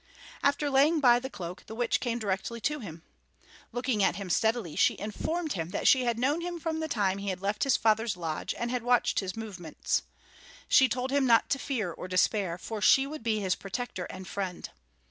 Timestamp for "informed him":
4.97-5.69